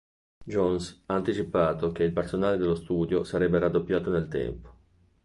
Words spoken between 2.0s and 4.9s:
il personale dello studio sarebbe raddoppiato nel tempo.